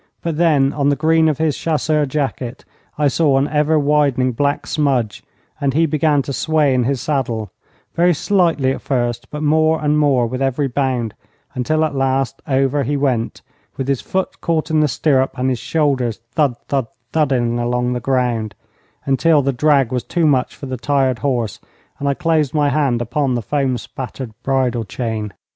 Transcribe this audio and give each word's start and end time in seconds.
But 0.23 0.37
then 0.37 0.73
on 0.73 0.89
the 0.89 0.95
green 0.95 1.29
of 1.29 1.37
his 1.37 1.55
chasseur 1.55 2.07
jacket 2.07 2.65
I 2.97 3.07
saw 3.07 3.37
an 3.37 3.47
ever 3.47 3.77
widening 3.77 4.31
black 4.31 4.65
smudge, 4.65 5.23
and 5.59 5.75
he 5.75 5.85
began 5.85 6.23
to 6.23 6.33
sway 6.33 6.73
in 6.73 6.85
his 6.85 6.99
saddle, 6.99 7.51
very 7.93 8.15
slightly 8.15 8.71
at 8.71 8.81
first, 8.81 9.29
but 9.29 9.43
more 9.43 9.79
and 9.79 9.99
more 9.99 10.25
with 10.25 10.41
every 10.41 10.67
bound, 10.67 11.13
until 11.53 11.85
at 11.85 11.93
last 11.93 12.41
over 12.47 12.81
he 12.81 12.97
went, 12.97 13.43
with 13.77 13.87
his 13.87 14.01
foot 14.01 14.41
caught 14.41 14.71
in 14.71 14.79
the 14.79 14.87
stirrup, 14.87 15.37
and 15.37 15.49
his 15.51 15.59
shoulders 15.59 16.17
thud 16.31 16.55
thud 16.67 16.87
thudding 17.13 17.59
along 17.59 17.93
the 17.93 18.01
road, 18.07 18.55
until 19.05 19.43
the 19.43 19.53
drag 19.53 19.91
was 19.91 20.03
too 20.03 20.25
much 20.25 20.55
for 20.55 20.65
the 20.65 20.77
tired 20.77 21.19
horse, 21.19 21.59
and 21.99 22.09
I 22.09 22.15
closed 22.15 22.55
my 22.55 22.69
hand 22.69 23.03
upon 23.03 23.35
the 23.35 23.43
foam 23.43 23.77
spattered 23.77 24.31
bridle 24.41 24.83
chain. 24.83 25.31